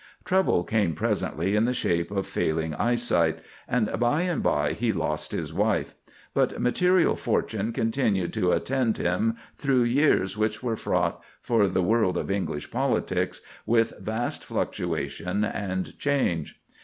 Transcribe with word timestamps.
Trouble 0.25 0.63
came 0.63 0.95
presently 0.95 1.55
in 1.55 1.65
the 1.65 1.75
shape 1.75 2.09
of 2.09 2.25
failing 2.25 2.73
eyesight, 2.73 3.37
and 3.67 3.87
by 3.99 4.23
and 4.23 4.41
by 4.41 4.73
he 4.73 4.91
lost 4.91 5.31
his 5.31 5.53
wife; 5.53 5.93
but 6.33 6.59
material 6.59 7.15
fortune 7.15 7.71
continued 7.71 8.33
to 8.33 8.51
attend 8.51 8.97
him 8.97 9.35
through 9.57 9.83
years 9.83 10.35
which 10.35 10.63
were 10.63 10.75
fraught, 10.75 11.23
for 11.39 11.67
the 11.67 11.83
world 11.83 12.17
of 12.17 12.31
English 12.31 12.71
politics, 12.71 13.41
with 13.67 13.93
vast 13.99 14.43
fluctuation 14.43 15.43
and 15.45 15.95
change. 15.99 16.59